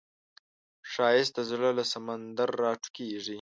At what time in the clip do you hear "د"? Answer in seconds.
1.37-1.39